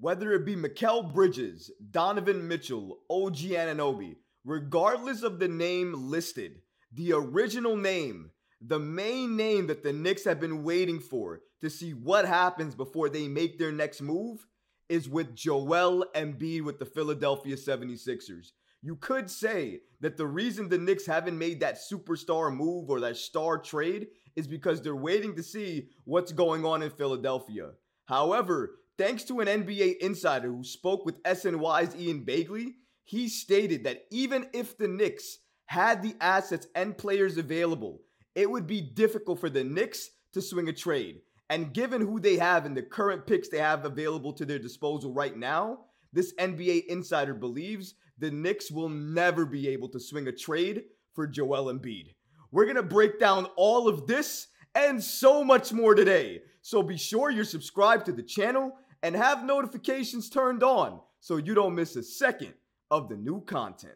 Whether 0.00 0.32
it 0.32 0.46
be 0.46 0.56
Mikal 0.56 1.12
Bridges, 1.12 1.70
Donovan 1.90 2.48
Mitchell, 2.48 3.00
OG 3.10 3.36
Anunoby, 3.36 4.16
regardless 4.46 5.22
of 5.22 5.38
the 5.38 5.48
name 5.48 5.92
listed, 5.94 6.62
the 6.90 7.12
original 7.12 7.76
name, 7.76 8.30
the 8.62 8.78
main 8.78 9.36
name 9.36 9.66
that 9.66 9.82
the 9.82 9.92
Knicks 9.92 10.24
have 10.24 10.40
been 10.40 10.64
waiting 10.64 11.00
for 11.00 11.42
to 11.60 11.68
see 11.68 11.90
what 11.90 12.24
happens 12.24 12.74
before 12.74 13.10
they 13.10 13.28
make 13.28 13.58
their 13.58 13.72
next 13.72 14.00
move 14.00 14.46
is 14.88 15.06
with 15.06 15.36
Joel 15.36 16.06
Embiid 16.14 16.62
with 16.64 16.78
the 16.78 16.86
Philadelphia 16.86 17.56
76ers. 17.56 18.52
You 18.80 18.96
could 18.96 19.30
say 19.30 19.80
that 20.00 20.16
the 20.16 20.26
reason 20.26 20.70
the 20.70 20.78
Knicks 20.78 21.04
haven't 21.04 21.36
made 21.36 21.60
that 21.60 21.76
superstar 21.76 22.50
move 22.50 22.88
or 22.88 23.00
that 23.00 23.18
star 23.18 23.58
trade 23.58 24.06
is 24.34 24.46
because 24.46 24.80
they're 24.80 24.96
waiting 24.96 25.36
to 25.36 25.42
see 25.42 25.88
what's 26.04 26.32
going 26.32 26.64
on 26.64 26.82
in 26.82 26.88
Philadelphia. 26.88 27.72
However, 28.06 28.79
thanks 28.98 29.24
to 29.24 29.40
an 29.40 29.48
NBA 29.48 29.98
insider 29.98 30.48
who 30.48 30.64
spoke 30.64 31.04
with 31.04 31.22
SNY's 31.22 31.96
Ian 31.96 32.24
Begley, 32.24 32.74
he 33.04 33.28
stated 33.28 33.84
that 33.84 34.04
even 34.10 34.46
if 34.52 34.78
the 34.78 34.88
Knicks 34.88 35.38
had 35.66 36.02
the 36.02 36.14
assets 36.20 36.66
and 36.74 36.96
players 36.96 37.38
available, 37.38 38.00
it 38.34 38.50
would 38.50 38.66
be 38.66 38.80
difficult 38.80 39.40
for 39.40 39.50
the 39.50 39.64
Knicks 39.64 40.10
to 40.32 40.42
swing 40.42 40.68
a 40.68 40.72
trade. 40.72 41.20
And 41.48 41.74
given 41.74 42.00
who 42.00 42.20
they 42.20 42.36
have 42.36 42.66
and 42.66 42.76
the 42.76 42.82
current 42.82 43.26
picks 43.26 43.48
they 43.48 43.58
have 43.58 43.84
available 43.84 44.32
to 44.34 44.44
their 44.44 44.58
disposal 44.58 45.12
right 45.12 45.36
now, 45.36 45.80
this 46.12 46.32
NBA 46.34 46.86
insider 46.86 47.34
believes 47.34 47.94
the 48.18 48.30
Knicks 48.30 48.70
will 48.70 48.88
never 48.88 49.44
be 49.46 49.68
able 49.68 49.88
to 49.88 50.00
swing 50.00 50.28
a 50.28 50.32
trade 50.32 50.84
for 51.14 51.26
Joel 51.26 51.72
Embiid. 51.72 52.14
We're 52.52 52.64
going 52.64 52.76
to 52.76 52.82
break 52.82 53.18
down 53.18 53.46
all 53.56 53.88
of 53.88 54.06
this 54.06 54.48
and 54.74 55.02
so 55.02 55.42
much 55.44 55.72
more 55.72 55.94
today. 55.94 56.42
So 56.62 56.82
be 56.82 56.96
sure 56.96 57.30
you're 57.30 57.44
subscribed 57.44 58.06
to 58.06 58.12
the 58.12 58.22
channel 58.22 58.76
and 59.02 59.14
have 59.16 59.44
notifications 59.44 60.28
turned 60.28 60.62
on 60.62 61.00
so 61.20 61.36
you 61.36 61.54
don't 61.54 61.74
miss 61.74 61.96
a 61.96 62.02
second 62.02 62.54
of 62.90 63.08
the 63.08 63.16
new 63.16 63.40
content. 63.42 63.94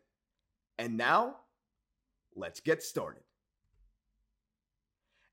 And 0.78 0.96
now, 0.96 1.36
let's 2.34 2.60
get 2.60 2.82
started. 2.82 3.22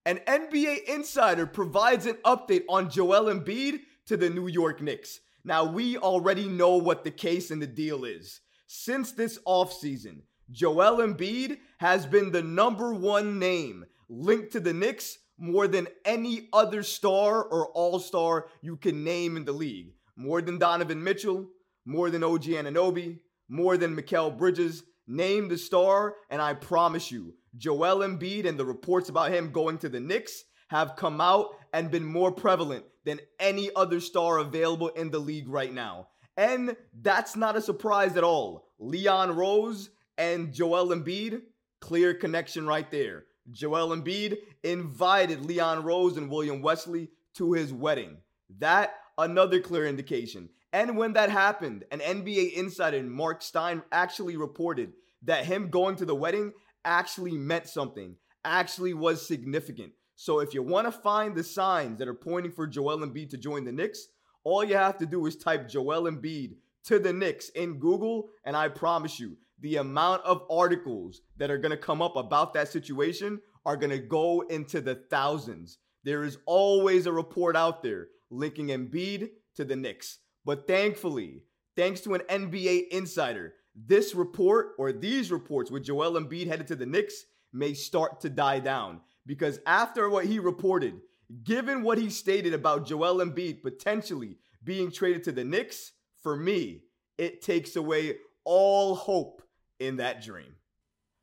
An 0.05 0.19
NBA 0.27 0.85
insider 0.85 1.45
provides 1.45 2.05
an 2.05 2.17
update 2.25 2.63
on 2.67 2.89
Joel 2.89 3.25
Embiid 3.25 3.81
to 4.07 4.17
the 4.17 4.29
New 4.29 4.47
York 4.47 4.81
Knicks. 4.81 5.19
Now, 5.43 5.63
we 5.63 5.97
already 5.97 6.47
know 6.47 6.77
what 6.77 7.03
the 7.03 7.11
case 7.11 7.51
and 7.51 7.61
the 7.61 7.67
deal 7.67 8.03
is. 8.03 8.41
Since 8.67 9.11
this 9.11 9.37
offseason, 9.45 10.21
Joel 10.51 10.97
Embiid 10.97 11.59
has 11.77 12.05
been 12.05 12.31
the 12.31 12.41
number 12.41 12.93
one 12.93 13.37
name 13.39 13.85
linked 14.09 14.51
to 14.53 14.59
the 14.59 14.73
Knicks 14.73 15.17
more 15.41 15.67
than 15.67 15.89
any 16.05 16.47
other 16.53 16.83
star 16.83 17.43
or 17.43 17.67
all 17.71 17.99
star 17.99 18.47
you 18.61 18.77
can 18.77 19.03
name 19.03 19.35
in 19.35 19.43
the 19.43 19.51
league. 19.51 19.93
More 20.15 20.41
than 20.41 20.57
Donovan 20.57 21.03
Mitchell, 21.03 21.49
more 21.85 22.09
than 22.09 22.23
OG 22.23 22.43
Anunoby, 22.43 23.19
more 23.49 23.75
than 23.75 23.95
Mikal 23.95 24.37
Bridges, 24.37 24.83
Name 25.07 25.49
the 25.49 25.57
star, 25.57 26.15
and 26.29 26.41
I 26.41 26.53
promise 26.53 27.11
you, 27.11 27.33
Joel 27.57 28.07
Embiid 28.07 28.45
and 28.45 28.57
the 28.57 28.65
reports 28.65 29.09
about 29.09 29.31
him 29.31 29.51
going 29.51 29.77
to 29.79 29.89
the 29.89 29.99
Knicks 29.99 30.45
have 30.69 30.95
come 30.95 31.19
out 31.19 31.47
and 31.73 31.91
been 31.91 32.05
more 32.05 32.31
prevalent 32.31 32.85
than 33.03 33.19
any 33.37 33.69
other 33.75 33.99
star 33.99 34.37
available 34.37 34.87
in 34.89 35.11
the 35.11 35.19
league 35.19 35.49
right 35.49 35.73
now. 35.73 36.07
And 36.37 36.77
that's 37.01 37.35
not 37.35 37.57
a 37.57 37.61
surprise 37.61 38.15
at 38.15 38.23
all. 38.23 38.69
Leon 38.79 39.35
Rose 39.35 39.89
and 40.17 40.53
Joel 40.53 40.95
Embiid, 40.95 41.41
clear 41.81 42.13
connection 42.13 42.65
right 42.65 42.89
there. 42.89 43.25
Joel 43.51 43.95
Embiid 43.95 44.37
invited 44.63 45.45
Leon 45.45 45.83
Rose 45.83 46.17
and 46.17 46.29
William 46.29 46.61
Wesley 46.61 47.09
to 47.35 47.53
his 47.53 47.73
wedding. 47.73 48.17
That 48.59 48.93
another 49.17 49.59
clear 49.59 49.85
indication. 49.85 50.49
And 50.73 50.97
when 50.97 51.13
that 51.13 51.29
happened, 51.29 51.83
an 51.91 51.99
NBA 51.99 52.53
insider, 52.53 53.03
Mark 53.03 53.41
Stein, 53.41 53.83
actually 53.91 54.37
reported 54.37 54.93
that 55.23 55.45
him 55.45 55.69
going 55.69 55.95
to 55.97 56.05
the 56.05 56.15
wedding 56.15 56.53
actually 56.85 57.33
meant 57.33 57.67
something, 57.67 58.15
actually 58.45 58.93
was 58.93 59.25
significant. 59.25 59.91
So 60.15 60.39
if 60.39 60.53
you 60.53 60.63
want 60.63 60.87
to 60.87 60.91
find 60.91 61.35
the 61.35 61.43
signs 61.43 61.97
that 61.99 62.07
are 62.07 62.13
pointing 62.13 62.51
for 62.51 62.67
Joel 62.67 62.99
Embiid 62.99 63.29
to 63.31 63.37
join 63.37 63.65
the 63.65 63.71
Knicks, 63.71 64.07
all 64.43 64.63
you 64.63 64.75
have 64.75 64.97
to 64.99 65.05
do 65.05 65.25
is 65.25 65.35
type 65.35 65.67
Joel 65.67 66.03
Embiid 66.03 66.55
to 66.85 66.99
the 66.99 67.13
Knicks 67.13 67.49
in 67.49 67.79
Google, 67.79 68.29
and 68.43 68.55
I 68.55 68.67
promise 68.69 69.19
you, 69.19 69.37
the 69.61 69.77
amount 69.77 70.23
of 70.25 70.43
articles 70.49 71.21
that 71.37 71.49
are 71.49 71.57
going 71.57 71.71
to 71.71 71.77
come 71.77 72.01
up 72.01 72.15
about 72.15 72.53
that 72.53 72.67
situation 72.67 73.39
are 73.65 73.77
going 73.77 73.91
to 73.91 73.99
go 73.99 74.41
into 74.41 74.81
the 74.81 74.95
thousands. 74.95 75.77
There 76.03 76.23
is 76.23 76.37
always 76.45 77.05
a 77.05 77.11
report 77.11 77.55
out 77.55 77.83
there 77.83 78.07
linking 78.29 78.67
Embiid 78.67 79.29
to 79.55 79.63
the 79.63 79.75
Knicks. 79.75 80.19
But 80.43 80.67
thankfully, 80.67 81.43
thanks 81.75 82.01
to 82.01 82.15
an 82.15 82.21
NBA 82.21 82.89
insider, 82.89 83.53
this 83.75 84.15
report 84.15 84.71
or 84.77 84.91
these 84.91 85.31
reports 85.31 85.69
with 85.69 85.83
Joel 85.83 86.19
Embiid 86.19 86.47
headed 86.47 86.67
to 86.67 86.75
the 86.75 86.85
Knicks 86.85 87.25
may 87.53 87.73
start 87.73 88.19
to 88.21 88.29
die 88.29 88.59
down 88.59 89.01
because 89.25 89.59
after 89.65 90.09
what 90.09 90.25
he 90.25 90.39
reported, 90.39 90.95
given 91.43 91.83
what 91.83 91.97
he 91.97 92.09
stated 92.09 92.53
about 92.53 92.85
Joel 92.87 93.23
Embiid 93.23 93.61
potentially 93.61 94.37
being 94.63 94.91
traded 94.91 95.23
to 95.25 95.31
the 95.31 95.43
Knicks, 95.43 95.91
for 96.21 96.35
me, 96.35 96.81
it 97.17 97.41
takes 97.41 97.75
away 97.75 98.15
all 98.43 98.95
hope 98.95 99.41
in 99.81 99.97
that 99.97 100.21
dream. 100.21 100.55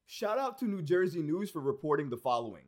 Shout 0.06 0.38
out 0.38 0.58
to 0.58 0.64
New 0.64 0.82
Jersey 0.82 1.22
News 1.22 1.50
for 1.50 1.60
reporting 1.60 2.10
the 2.10 2.16
following. 2.16 2.64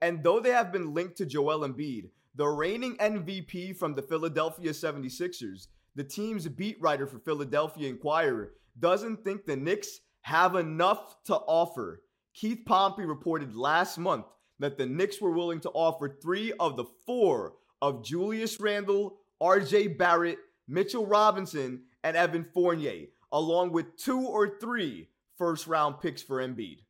And 0.00 0.22
though 0.22 0.40
they 0.40 0.50
have 0.50 0.72
been 0.72 0.94
linked 0.94 1.16
to 1.18 1.26
Joel 1.26 1.66
Embiid, 1.68 2.10
the 2.34 2.46
reigning 2.46 2.96
MVP 2.96 3.76
from 3.76 3.94
the 3.94 4.02
Philadelphia 4.02 4.70
76ers, 4.70 5.68
the 5.94 6.04
team's 6.04 6.46
beat 6.48 6.80
writer 6.80 7.06
for 7.06 7.18
Philadelphia 7.18 7.88
Inquirer, 7.88 8.52
doesn't 8.78 9.24
think 9.24 9.44
the 9.44 9.56
Knicks 9.56 10.00
have 10.22 10.54
enough 10.54 11.16
to 11.24 11.34
offer. 11.34 12.02
Keith 12.34 12.62
Pompey 12.66 13.04
reported 13.04 13.56
last 13.56 13.98
month 13.98 14.26
that 14.58 14.78
the 14.78 14.86
Knicks 14.86 15.20
were 15.20 15.32
willing 15.32 15.60
to 15.60 15.70
offer 15.70 16.18
three 16.20 16.52
of 16.60 16.76
the 16.76 16.84
four 17.06 17.54
of 17.80 18.04
Julius 18.04 18.58
Randle, 18.60 19.18
RJ 19.42 19.98
Barrett, 19.98 20.38
Mitchell 20.66 21.06
Robinson, 21.06 21.82
and 22.02 22.16
Evan 22.16 22.44
Fournier, 22.54 23.06
along 23.32 23.72
with 23.72 23.96
two 23.96 24.20
or 24.20 24.58
three 24.58 25.08
first 25.38 25.66
round 25.66 26.00
picks 26.00 26.22
for 26.22 26.38
Embiid. 26.38 26.80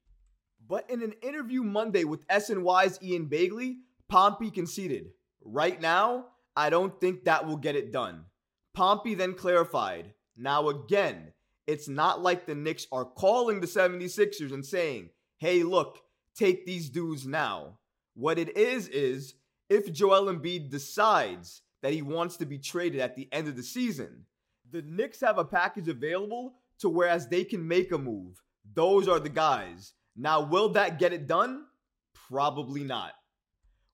But 0.66 0.88
in 0.90 1.02
an 1.02 1.12
interview 1.22 1.62
Monday 1.62 2.04
with 2.04 2.26
SNY's 2.28 2.98
Ian 3.02 3.26
Begley, 3.26 3.76
Pompey 4.08 4.50
conceded, 4.50 5.10
Right 5.44 5.80
now, 5.80 6.26
I 6.56 6.70
don't 6.70 7.00
think 7.00 7.24
that 7.24 7.46
will 7.46 7.56
get 7.56 7.76
it 7.76 7.92
done. 7.92 8.24
Pompey 8.74 9.14
then 9.14 9.34
clarified, 9.34 10.12
Now 10.36 10.68
again, 10.68 11.32
it's 11.68 11.86
not 11.86 12.22
like 12.22 12.46
the 12.46 12.54
Knicks 12.54 12.86
are 12.90 13.04
calling 13.04 13.60
the 13.60 13.66
76ers 13.66 14.52
and 14.52 14.64
saying, 14.64 15.10
hey, 15.36 15.62
look, 15.62 15.98
take 16.34 16.64
these 16.64 16.88
dudes 16.88 17.26
now. 17.26 17.78
What 18.14 18.38
it 18.38 18.56
is, 18.56 18.88
is 18.88 19.34
if 19.68 19.92
Joel 19.92 20.32
Embiid 20.32 20.70
decides 20.70 21.60
that 21.82 21.92
he 21.92 22.00
wants 22.00 22.38
to 22.38 22.46
be 22.46 22.58
traded 22.58 23.00
at 23.00 23.16
the 23.16 23.28
end 23.32 23.48
of 23.48 23.56
the 23.56 23.62
season, 23.62 24.24
the 24.70 24.80
Knicks 24.80 25.20
have 25.20 25.36
a 25.36 25.44
package 25.44 25.88
available 25.88 26.54
to 26.80 26.88
whereas 26.88 27.28
they 27.28 27.44
can 27.44 27.66
make 27.66 27.92
a 27.92 27.98
move. 27.98 28.42
Those 28.74 29.08
are 29.08 29.20
the 29.20 29.28
guys. 29.28 29.92
Now, 30.16 30.40
will 30.40 30.70
that 30.70 30.98
get 30.98 31.12
it 31.12 31.26
done? 31.26 31.64
Probably 32.28 32.84
not. 32.84 33.12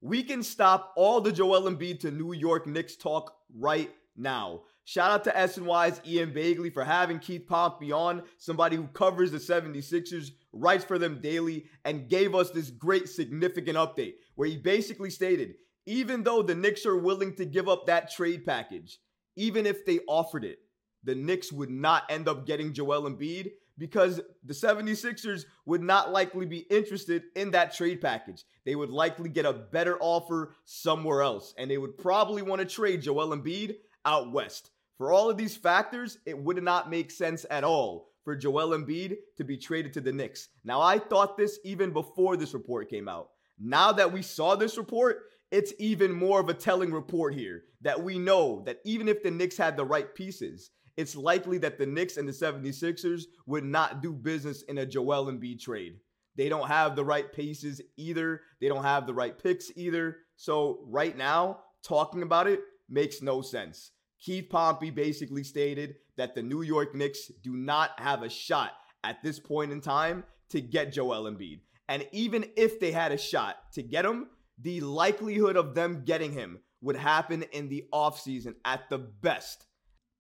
We 0.01 0.23
can 0.23 0.43
stop 0.43 0.93
all 0.97 1.21
the 1.21 1.33
Joel 1.33 1.63
Embiid 1.63 2.01
to 2.01 2.11
New 2.11 2.35
York 2.35 2.67
Knicks 2.67 2.97
talk 2.97 3.35
right 3.55 3.91
now. 4.17 4.63
Shout 4.85 5.11
out 5.11 5.25
to 5.25 5.31
SNY's 5.31 6.01
Ian 6.07 6.33
Begley 6.33 6.73
for 6.73 6.85
having 6.85 7.19
Keith 7.19 7.47
Pompey 7.47 7.91
on, 7.91 8.23
somebody 8.39 8.77
who 8.77 8.87
covers 8.89 9.31
the 9.31 9.39
76ers, 9.39 10.29
writes 10.53 10.85
for 10.85 10.99
them 10.99 11.21
daily, 11.23 11.65
and 11.85 12.09
gave 12.09 12.35
us 12.35 12.51
this 12.51 12.71
great 12.71 13.09
significant 13.09 13.79
update 13.79 14.15
where 14.35 14.49
he 14.49 14.59
basically 14.59 15.11
stated 15.11 15.55
even 15.87 16.23
though 16.23 16.43
the 16.43 16.55
Knicks 16.55 16.87
are 16.87 16.97
willing 16.97 17.35
to 17.37 17.45
give 17.45 17.69
up 17.69 17.87
that 17.87 18.11
trade 18.11 18.45
package, 18.45 18.99
even 19.37 19.67
if 19.67 19.85
they 19.85 20.01
offered 20.09 20.45
it, 20.45 20.59
the 21.05 21.15
Knicks 21.15 21.53
would 21.53 21.71
not 21.71 22.05
end 22.09 22.29
up 22.29 22.47
getting 22.47 22.73
Joel 22.73 23.11
Embiid 23.11 23.51
because 23.79 24.21
the 24.45 24.55
76ers 24.55 25.45
would 25.67 25.83
not 25.83 26.13
likely 26.13 26.47
be 26.47 26.59
interested 26.71 27.25
in 27.35 27.51
that 27.51 27.75
trade 27.75 28.01
package. 28.01 28.45
They 28.65 28.77
would 28.77 28.91
likely 28.91 29.29
get 29.29 29.47
a 29.47 29.53
better 29.53 29.99
offer 30.01 30.55
somewhere 30.65 31.23
else, 31.23 31.55
and 31.59 31.71
they 31.71 31.79
would 31.79 31.99
probably 31.99 32.43
want 32.43 32.61
to 32.61 32.67
trade 32.67 33.03
Joel 33.03 33.37
Embiid 33.37 33.77
out 34.05 34.33
west. 34.33 34.71
For 34.97 35.13
all 35.13 35.29
of 35.29 35.37
these 35.37 35.57
factors, 35.57 36.19
it 36.25 36.39
would 36.39 36.63
not 36.63 36.89
make 36.89 37.11
sense 37.11 37.45
at 37.51 37.65
all 37.65 38.11
for 38.23 38.37
Joel 38.37 38.79
Embiid 38.79 39.17
to 39.37 39.45
be 39.45 39.57
traded 39.57 39.93
to 39.95 40.01
the 40.01 40.13
Knicks. 40.13 40.49
Now, 40.65 40.81
I 40.81 40.99
thought 40.99 41.37
this 41.37 41.59
even 41.65 41.93
before 41.93 42.37
this 42.37 42.55
report 42.55 42.89
came 42.89 43.09
out. 43.09 43.31
Now 43.59 43.93
that 43.93 44.13
we 44.13 44.23
saw 44.23 44.55
this 44.55 44.79
report, 44.79 45.25
it's 45.51 45.73
even 45.79 46.13
more 46.13 46.41
of 46.41 46.49
a 46.49 46.55
telling 46.55 46.93
report 46.93 47.35
here 47.35 47.65
that 47.83 48.03
we 48.03 48.19
know 48.19 48.63
that 48.67 48.81
even 48.85 49.09
if 49.09 49.23
the 49.23 49.31
Knicks 49.31 49.57
had 49.57 49.77
the 49.77 49.85
right 49.85 50.13
pieces, 50.15 50.71
it's 50.97 51.17
likely 51.17 51.59
that 51.59 51.79
the 51.79 51.87
Knicks 51.87 52.17
and 52.17 52.29
the 52.29 52.33
76ers 52.33 53.25
would 53.47 53.65
not 53.65 54.03
do 54.03 54.13
business 54.13 54.63
in 54.63 54.79
a 54.79 54.87
Joel 54.87 55.27
Embiid 55.27 55.61
trade. 55.61 55.99
They 56.37 56.49
don't 56.49 56.69
have 56.69 56.97
the 56.97 57.05
right 57.05 57.33
paces 57.33 57.81
either. 57.97 58.43
They 58.61 58.69
don't 58.69 58.83
have 58.83 59.07
the 59.07 59.15
right 59.15 59.37
picks 59.41 59.71
either. 59.77 60.19
So, 60.37 60.81
right 60.87 61.17
now, 61.17 61.61
talking 61.83 62.23
about 62.23 62.47
it 62.47 62.61
makes 62.89 63.23
no 63.23 63.41
sense. 63.41 63.93
Keith 64.21 64.49
Pompey 64.51 64.91
basically 64.91 65.45
stated 65.45 65.97
that 66.17 66.35
the 66.35 66.43
New 66.43 66.63
York 66.63 66.95
Knicks 66.95 67.31
do 67.43 67.57
not 67.57 67.91
have 67.99 68.23
a 68.23 68.29
shot 68.29 68.73
at 69.05 69.23
this 69.23 69.39
point 69.39 69.71
in 69.71 69.81
time 69.81 70.25
to 70.51 70.61
get 70.61 70.93
Joel 70.93 71.31
Embiid. 71.31 71.61
And 71.89 72.07
even 72.13 72.47
if 72.57 72.81
they 72.81 72.91
had 72.91 73.13
a 73.13 73.19
shot 73.19 73.57
to 73.75 73.83
get 73.83 74.05
him, 74.05 74.29
the 74.59 74.81
likelihood 74.81 75.57
of 75.57 75.75
them 75.75 76.05
getting 76.05 76.33
him 76.33 76.61
would 76.81 76.97
happen 76.97 77.43
in 77.53 77.69
the 77.69 77.85
offseason 77.93 78.55
at 78.65 78.89
the 78.89 78.99
best. 78.99 79.67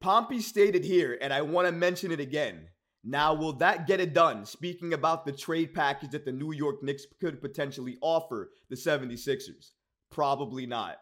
Pompey 0.05 0.41
stated 0.41 0.85
here, 0.85 1.17
and 1.23 1.33
I 1.33 1.41
want 1.41 1.67
to 1.67 1.73
mention 1.73 2.12
it 2.12 2.21
again. 2.21 2.69
Now, 3.03 3.33
will 3.33 3.55
that 3.55 3.87
get 3.87 4.01
it 4.01 4.12
done? 4.12 4.45
Speaking 4.45 4.93
about 4.93 5.25
the 5.25 5.33
trade 5.33 5.73
package 5.73 6.11
that 6.11 6.27
the 6.27 6.31
New 6.31 6.53
York 6.53 6.83
Knicks 6.83 7.06
could 7.23 7.41
potentially 7.41 7.97
offer 8.03 8.51
the 8.69 8.77
76ers. 8.77 9.71
Probably 10.11 10.67
not. 10.67 10.99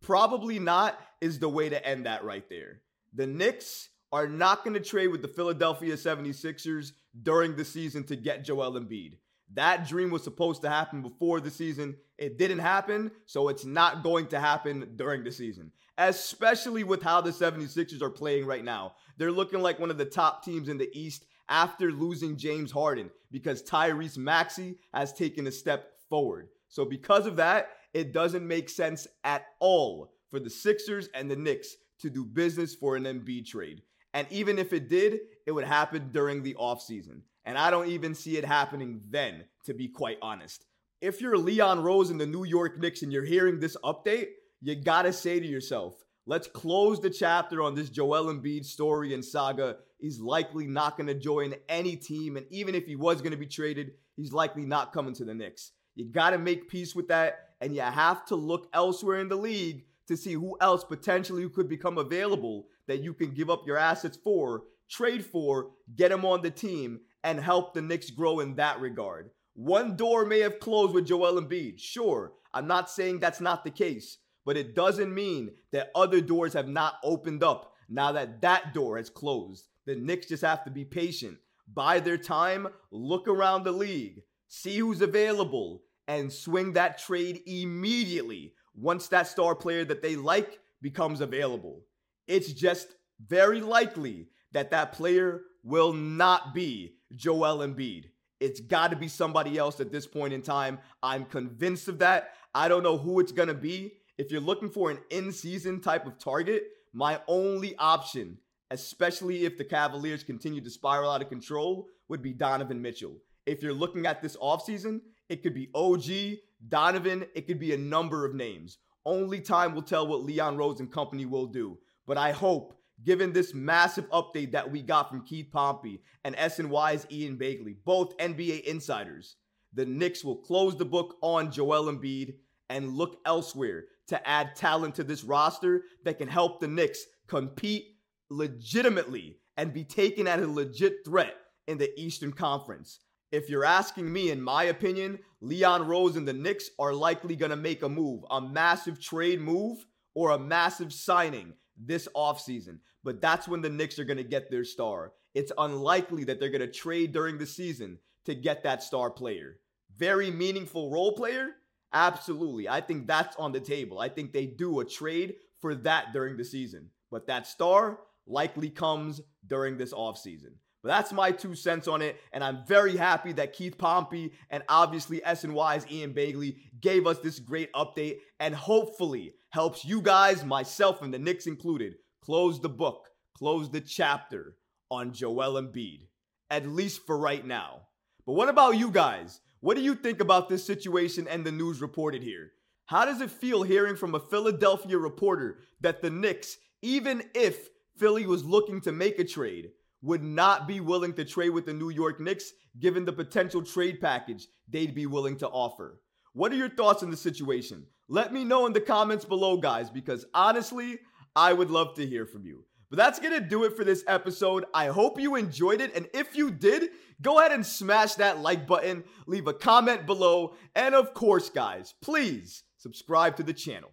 Probably 0.00 0.58
not 0.58 0.98
is 1.20 1.38
the 1.38 1.48
way 1.50 1.68
to 1.68 1.86
end 1.86 2.06
that 2.06 2.24
right 2.24 2.48
there. 2.48 2.80
The 3.12 3.26
Knicks 3.26 3.90
are 4.12 4.26
not 4.26 4.64
going 4.64 4.72
to 4.72 4.80
trade 4.80 5.08
with 5.08 5.20
the 5.20 5.28
Philadelphia 5.28 5.94
76ers 5.96 6.92
during 7.22 7.54
the 7.54 7.66
season 7.66 8.02
to 8.04 8.16
get 8.16 8.46
Joel 8.46 8.80
Embiid. 8.80 9.16
That 9.54 9.88
dream 9.88 10.10
was 10.10 10.22
supposed 10.22 10.62
to 10.62 10.68
happen 10.68 11.02
before 11.02 11.40
the 11.40 11.50
season. 11.50 11.96
It 12.18 12.38
didn't 12.38 12.58
happen, 12.58 13.10
so 13.26 13.48
it's 13.48 13.64
not 13.64 14.02
going 14.02 14.26
to 14.28 14.40
happen 14.40 14.92
during 14.96 15.24
the 15.24 15.32
season, 15.32 15.72
especially 15.96 16.84
with 16.84 17.02
how 17.02 17.20
the 17.20 17.30
76ers 17.30 18.02
are 18.02 18.10
playing 18.10 18.44
right 18.44 18.64
now. 18.64 18.94
They're 19.16 19.32
looking 19.32 19.60
like 19.60 19.78
one 19.78 19.90
of 19.90 19.98
the 19.98 20.04
top 20.04 20.44
teams 20.44 20.68
in 20.68 20.78
the 20.78 20.90
East 20.92 21.24
after 21.48 21.90
losing 21.90 22.36
James 22.36 22.70
Harden 22.70 23.10
because 23.30 23.62
Tyrese 23.62 24.18
Maxey 24.18 24.76
has 24.92 25.12
taken 25.12 25.46
a 25.46 25.52
step 25.52 25.92
forward. 26.08 26.48
So, 26.68 26.84
because 26.84 27.26
of 27.26 27.36
that, 27.36 27.70
it 27.94 28.12
doesn't 28.12 28.46
make 28.46 28.68
sense 28.68 29.06
at 29.24 29.46
all 29.60 30.12
for 30.30 30.38
the 30.38 30.50
Sixers 30.50 31.08
and 31.14 31.30
the 31.30 31.36
Knicks 31.36 31.76
to 32.00 32.10
do 32.10 32.24
business 32.24 32.74
for 32.74 32.96
an 32.96 33.04
Embiid 33.04 33.46
trade. 33.46 33.82
And 34.14 34.26
even 34.30 34.58
if 34.58 34.72
it 34.72 34.88
did, 34.88 35.20
it 35.46 35.52
would 35.52 35.64
happen 35.64 36.10
during 36.12 36.42
the 36.42 36.54
offseason. 36.54 37.20
And 37.48 37.56
I 37.56 37.70
don't 37.70 37.88
even 37.88 38.14
see 38.14 38.36
it 38.36 38.44
happening 38.44 39.00
then, 39.08 39.44
to 39.64 39.72
be 39.72 39.88
quite 39.88 40.18
honest. 40.20 40.66
If 41.00 41.22
you're 41.22 41.38
Leon 41.38 41.82
Rose 41.82 42.10
in 42.10 42.18
the 42.18 42.26
New 42.26 42.44
York 42.44 42.78
Knicks 42.78 43.00
and 43.00 43.10
you're 43.10 43.24
hearing 43.24 43.58
this 43.58 43.74
update, 43.82 44.26
you 44.60 44.74
gotta 44.74 45.14
say 45.14 45.40
to 45.40 45.46
yourself, 45.46 45.94
let's 46.26 46.46
close 46.46 47.00
the 47.00 47.08
chapter 47.08 47.62
on 47.62 47.74
this 47.74 47.88
Joel 47.88 48.26
Embiid 48.26 48.66
story 48.66 49.14
and 49.14 49.24
saga. 49.24 49.78
He's 49.98 50.20
likely 50.20 50.66
not 50.66 50.98
gonna 50.98 51.14
join 51.14 51.54
any 51.70 51.96
team. 51.96 52.36
And 52.36 52.44
even 52.50 52.74
if 52.74 52.84
he 52.84 52.96
was 52.96 53.22
gonna 53.22 53.38
be 53.38 53.46
traded, 53.46 53.92
he's 54.14 54.34
likely 54.34 54.66
not 54.66 54.92
coming 54.92 55.14
to 55.14 55.24
the 55.24 55.32
Knicks. 55.32 55.72
You 55.94 56.04
gotta 56.04 56.36
make 56.36 56.68
peace 56.68 56.94
with 56.94 57.08
that. 57.08 57.54
And 57.62 57.74
you 57.74 57.80
have 57.80 58.26
to 58.26 58.36
look 58.36 58.68
elsewhere 58.74 59.20
in 59.20 59.28
the 59.30 59.36
league 59.36 59.86
to 60.06 60.18
see 60.18 60.34
who 60.34 60.58
else 60.60 60.84
potentially 60.84 61.48
could 61.48 61.70
become 61.70 61.96
available 61.96 62.66
that 62.88 63.02
you 63.02 63.14
can 63.14 63.32
give 63.32 63.48
up 63.48 63.66
your 63.66 63.78
assets 63.78 64.18
for, 64.22 64.64
trade 64.90 65.24
for, 65.24 65.70
get 65.96 66.12
him 66.12 66.26
on 66.26 66.42
the 66.42 66.50
team, 66.50 67.00
and 67.24 67.40
help 67.40 67.74
the 67.74 67.82
Knicks 67.82 68.10
grow 68.10 68.40
in 68.40 68.54
that 68.56 68.80
regard. 68.80 69.30
One 69.54 69.96
door 69.96 70.24
may 70.24 70.40
have 70.40 70.60
closed 70.60 70.94
with 70.94 71.06
Joel 71.06 71.40
Embiid. 71.40 71.78
Sure, 71.78 72.32
I'm 72.54 72.66
not 72.66 72.90
saying 72.90 73.18
that's 73.18 73.40
not 73.40 73.64
the 73.64 73.70
case, 73.70 74.18
but 74.44 74.56
it 74.56 74.74
doesn't 74.74 75.14
mean 75.14 75.50
that 75.72 75.90
other 75.94 76.20
doors 76.20 76.52
have 76.52 76.68
not 76.68 76.94
opened 77.02 77.42
up 77.42 77.72
now 77.88 78.12
that 78.12 78.40
that 78.42 78.72
door 78.72 78.96
has 78.96 79.10
closed. 79.10 79.68
The 79.86 79.96
Knicks 79.96 80.26
just 80.28 80.44
have 80.44 80.64
to 80.64 80.70
be 80.70 80.84
patient, 80.84 81.38
buy 81.72 82.00
their 82.00 82.18
time, 82.18 82.68
look 82.90 83.26
around 83.26 83.64
the 83.64 83.72
league, 83.72 84.22
see 84.48 84.78
who's 84.78 85.00
available, 85.02 85.82
and 86.06 86.32
swing 86.32 86.72
that 86.74 86.98
trade 86.98 87.40
immediately 87.46 88.54
once 88.74 89.08
that 89.08 89.26
star 89.26 89.54
player 89.54 89.84
that 89.84 90.02
they 90.02 90.16
like 90.16 90.60
becomes 90.80 91.20
available. 91.20 91.82
It's 92.26 92.52
just 92.52 92.88
very 93.26 93.60
likely 93.60 94.28
that 94.52 94.70
that 94.70 94.92
player 94.92 95.42
will 95.64 95.92
not 95.92 96.54
be 96.54 96.94
Joel 97.14 97.58
Embiid. 97.58 98.06
It's 98.40 98.60
got 98.60 98.90
to 98.90 98.96
be 98.96 99.08
somebody 99.08 99.58
else 99.58 99.80
at 99.80 99.90
this 99.90 100.06
point 100.06 100.32
in 100.32 100.42
time. 100.42 100.78
I'm 101.02 101.24
convinced 101.24 101.88
of 101.88 101.98
that. 101.98 102.34
I 102.54 102.68
don't 102.68 102.82
know 102.82 102.98
who 102.98 103.20
it's 103.20 103.32
going 103.32 103.48
to 103.48 103.54
be. 103.54 103.94
If 104.16 104.30
you're 104.30 104.40
looking 104.40 104.70
for 104.70 104.90
an 104.90 104.98
in 105.10 105.32
season 105.32 105.80
type 105.80 106.06
of 106.06 106.18
target, 106.18 106.64
my 106.92 107.20
only 107.28 107.76
option, 107.76 108.38
especially 108.70 109.44
if 109.44 109.58
the 109.58 109.64
Cavaliers 109.64 110.22
continue 110.22 110.60
to 110.60 110.70
spiral 110.70 111.10
out 111.10 111.22
of 111.22 111.28
control, 111.28 111.88
would 112.08 112.22
be 112.22 112.32
Donovan 112.32 112.80
Mitchell. 112.80 113.16
If 113.46 113.62
you're 113.62 113.72
looking 113.72 114.06
at 114.06 114.22
this 114.22 114.36
offseason, 114.36 115.00
it 115.28 115.42
could 115.42 115.54
be 115.54 115.70
OG, 115.74 116.38
Donovan, 116.68 117.26
it 117.34 117.46
could 117.46 117.58
be 117.58 117.74
a 117.74 117.78
number 117.78 118.24
of 118.24 118.34
names. 118.34 118.78
Only 119.04 119.40
time 119.40 119.74
will 119.74 119.82
tell 119.82 120.06
what 120.06 120.22
Leon 120.22 120.56
Rose 120.56 120.80
and 120.80 120.90
company 120.90 121.26
will 121.26 121.46
do. 121.46 121.78
But 122.06 122.18
I 122.18 122.32
hope 122.32 122.77
given 123.04 123.32
this 123.32 123.54
massive 123.54 124.08
update 124.10 124.52
that 124.52 124.70
we 124.70 124.82
got 124.82 125.08
from 125.08 125.24
Keith 125.24 125.48
Pompey 125.52 126.02
and 126.24 126.36
SNY's 126.36 127.06
Ian 127.10 127.36
Begley, 127.36 127.76
both 127.84 128.16
NBA 128.18 128.62
insiders, 128.64 129.36
the 129.72 129.86
Knicks 129.86 130.24
will 130.24 130.36
close 130.36 130.76
the 130.76 130.84
book 130.84 131.16
on 131.22 131.52
Joel 131.52 131.92
Embiid 131.92 132.34
and 132.70 132.94
look 132.94 133.18
elsewhere 133.24 133.84
to 134.08 134.28
add 134.28 134.56
talent 134.56 134.94
to 134.96 135.04
this 135.04 135.24
roster 135.24 135.84
that 136.04 136.18
can 136.18 136.28
help 136.28 136.60
the 136.60 136.68
Knicks 136.68 137.04
compete 137.26 137.96
legitimately 138.30 139.38
and 139.56 139.72
be 139.72 139.84
taken 139.84 140.26
as 140.26 140.40
a 140.40 140.48
legit 140.48 141.04
threat 141.04 141.34
in 141.66 141.78
the 141.78 141.98
Eastern 142.00 142.32
Conference. 142.32 143.00
If 143.30 143.50
you're 143.50 143.64
asking 143.64 144.10
me, 144.10 144.30
in 144.30 144.40
my 144.40 144.64
opinion, 144.64 145.18
Leon 145.40 145.86
Rose 145.86 146.16
and 146.16 146.26
the 146.26 146.32
Knicks 146.32 146.70
are 146.78 146.94
likely 146.94 147.36
going 147.36 147.50
to 147.50 147.56
make 147.56 147.82
a 147.82 147.88
move, 147.88 148.24
a 148.30 148.40
massive 148.40 149.00
trade 149.00 149.40
move 149.40 149.84
or 150.14 150.30
a 150.30 150.38
massive 150.38 150.92
signing 150.92 151.52
this 151.78 152.08
offseason. 152.14 152.78
But 153.04 153.20
that's 153.20 153.48
when 153.48 153.62
the 153.62 153.70
Knicks 153.70 153.98
are 153.98 154.04
going 154.04 154.16
to 154.18 154.24
get 154.24 154.50
their 154.50 154.64
star. 154.64 155.12
It's 155.34 155.52
unlikely 155.56 156.24
that 156.24 156.40
they're 156.40 156.50
going 156.50 156.60
to 156.60 156.66
trade 156.66 157.12
during 157.12 157.38
the 157.38 157.46
season 157.46 157.98
to 158.24 158.34
get 158.34 158.62
that 158.64 158.82
star 158.82 159.10
player. 159.10 159.58
Very 159.96 160.30
meaningful 160.30 160.90
role 160.90 161.12
player? 161.12 161.50
Absolutely. 161.92 162.68
I 162.68 162.80
think 162.80 163.06
that's 163.06 163.36
on 163.36 163.52
the 163.52 163.60
table. 163.60 163.98
I 163.98 164.08
think 164.08 164.32
they 164.32 164.46
do 164.46 164.80
a 164.80 164.84
trade 164.84 165.36
for 165.60 165.74
that 165.76 166.12
during 166.12 166.36
the 166.36 166.44
season. 166.44 166.90
But 167.10 167.26
that 167.28 167.46
star 167.46 168.00
likely 168.26 168.68
comes 168.68 169.20
during 169.46 169.78
this 169.78 169.94
offseason. 169.94 170.52
But 170.82 170.90
that's 170.90 171.12
my 171.12 171.32
two 171.32 171.54
cents 171.54 171.88
on 171.88 172.02
it. 172.02 172.20
And 172.32 172.44
I'm 172.44 172.64
very 172.66 172.96
happy 172.96 173.32
that 173.32 173.52
Keith 173.52 173.78
Pompey 173.78 174.32
and 174.50 174.62
obviously 174.68 175.20
SNY's 175.20 175.90
Ian 175.90 176.14
Begley 176.14 176.56
gave 176.80 177.06
us 177.06 177.18
this 177.18 177.38
great 177.38 177.72
update 177.72 178.18
and 178.38 178.54
hopefully 178.54 179.34
helps 179.50 179.84
you 179.84 180.02
guys, 180.02 180.44
myself 180.44 181.02
and 181.02 181.12
the 181.12 181.18
Knicks 181.18 181.46
included, 181.46 181.94
close 182.22 182.60
the 182.60 182.68
book, 182.68 183.08
close 183.36 183.70
the 183.70 183.80
chapter 183.80 184.56
on 184.90 185.12
Joel 185.12 185.60
Embiid, 185.60 186.06
at 186.50 186.66
least 186.66 187.06
for 187.06 187.18
right 187.18 187.46
now. 187.46 187.82
But 188.26 188.34
what 188.34 188.48
about 188.48 188.76
you 188.76 188.90
guys? 188.90 189.40
What 189.60 189.76
do 189.76 189.82
you 189.82 189.94
think 189.94 190.20
about 190.20 190.48
this 190.48 190.64
situation 190.64 191.26
and 191.28 191.44
the 191.44 191.52
news 191.52 191.80
reported 191.80 192.22
here? 192.22 192.52
How 192.86 193.04
does 193.04 193.20
it 193.20 193.30
feel 193.30 193.62
hearing 193.62 193.96
from 193.96 194.14
a 194.14 194.20
Philadelphia 194.20 194.96
reporter 194.96 195.58
that 195.80 196.00
the 196.00 196.10
Knicks, 196.10 196.56
even 196.82 197.22
if 197.34 197.68
Philly 197.96 198.26
was 198.26 198.44
looking 198.44 198.80
to 198.82 198.92
make 198.92 199.18
a 199.18 199.24
trade, 199.24 199.70
would 200.02 200.22
not 200.22 200.68
be 200.68 200.80
willing 200.80 201.12
to 201.14 201.24
trade 201.24 201.50
with 201.50 201.66
the 201.66 201.74
New 201.74 201.90
York 201.90 202.20
Knicks 202.20 202.52
given 202.78 203.04
the 203.04 203.12
potential 203.12 203.62
trade 203.62 204.00
package 204.00 204.46
they'd 204.68 204.94
be 204.94 205.06
willing 205.06 205.36
to 205.38 205.48
offer? 205.48 206.00
What 206.38 206.52
are 206.52 206.56
your 206.56 206.68
thoughts 206.68 207.02
on 207.02 207.10
the 207.10 207.16
situation? 207.16 207.84
Let 208.06 208.32
me 208.32 208.44
know 208.44 208.66
in 208.66 208.72
the 208.72 208.80
comments 208.80 209.24
below, 209.24 209.56
guys, 209.56 209.90
because 209.90 210.24
honestly, 210.32 211.00
I 211.34 211.52
would 211.52 211.68
love 211.68 211.96
to 211.96 212.06
hear 212.06 212.26
from 212.26 212.44
you. 212.44 212.64
But 212.90 212.96
that's 212.96 213.18
gonna 213.18 213.40
do 213.40 213.64
it 213.64 213.76
for 213.76 213.82
this 213.82 214.04
episode. 214.06 214.64
I 214.72 214.86
hope 214.86 215.18
you 215.18 215.34
enjoyed 215.34 215.80
it. 215.80 215.96
And 215.96 216.06
if 216.14 216.36
you 216.36 216.52
did, 216.52 216.90
go 217.20 217.40
ahead 217.40 217.50
and 217.50 217.66
smash 217.66 218.14
that 218.14 218.38
like 218.38 218.68
button, 218.68 219.02
leave 219.26 219.48
a 219.48 219.52
comment 219.52 220.06
below, 220.06 220.54
and 220.76 220.94
of 220.94 221.12
course, 221.12 221.50
guys, 221.50 221.94
please 222.00 222.62
subscribe 222.76 223.34
to 223.38 223.42
the 223.42 223.52
channel. 223.52 223.90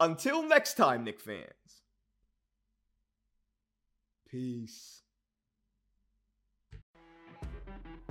Until 0.00 0.42
next 0.42 0.74
time, 0.74 1.04
Knick 1.04 1.20
fans. 1.20 1.44
Peace. 4.28 5.02